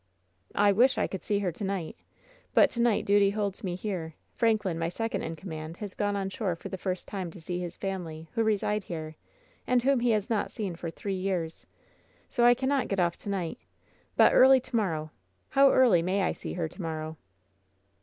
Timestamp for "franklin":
4.33-4.79